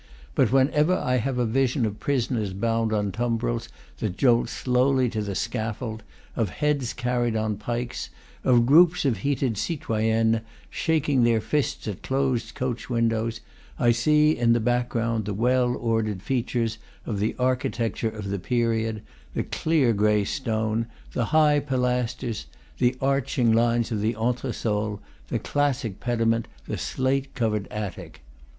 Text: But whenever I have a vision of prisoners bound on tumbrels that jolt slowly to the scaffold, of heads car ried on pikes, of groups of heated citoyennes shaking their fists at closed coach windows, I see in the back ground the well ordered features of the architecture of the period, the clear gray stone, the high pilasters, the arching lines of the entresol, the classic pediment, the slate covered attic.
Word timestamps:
But 0.33 0.51
whenever 0.51 0.95
I 0.95 1.17
have 1.17 1.37
a 1.37 1.45
vision 1.45 1.85
of 1.85 1.99
prisoners 1.99 2.53
bound 2.53 2.91
on 2.91 3.11
tumbrels 3.11 3.69
that 3.99 4.17
jolt 4.17 4.49
slowly 4.49 5.09
to 5.11 5.21
the 5.21 5.35
scaffold, 5.35 6.01
of 6.35 6.49
heads 6.49 6.91
car 6.91 7.21
ried 7.21 7.35
on 7.35 7.55
pikes, 7.55 8.09
of 8.43 8.65
groups 8.65 9.05
of 9.05 9.17
heated 9.17 9.59
citoyennes 9.59 10.41
shaking 10.71 11.21
their 11.21 11.39
fists 11.39 11.87
at 11.87 12.01
closed 12.01 12.55
coach 12.55 12.89
windows, 12.89 13.41
I 13.77 13.91
see 13.91 14.35
in 14.35 14.53
the 14.53 14.59
back 14.59 14.89
ground 14.89 15.25
the 15.25 15.35
well 15.35 15.75
ordered 15.77 16.23
features 16.23 16.79
of 17.05 17.19
the 17.19 17.35
architecture 17.37 18.09
of 18.09 18.29
the 18.29 18.39
period, 18.39 19.03
the 19.35 19.43
clear 19.43 19.93
gray 19.93 20.23
stone, 20.25 20.87
the 21.13 21.25
high 21.25 21.59
pilasters, 21.59 22.47
the 22.79 22.95
arching 23.01 23.53
lines 23.53 23.91
of 23.91 24.01
the 24.01 24.15
entresol, 24.15 24.99
the 25.27 25.37
classic 25.37 25.99
pediment, 25.99 26.47
the 26.67 26.79
slate 26.79 27.35
covered 27.35 27.67
attic. 27.67 28.21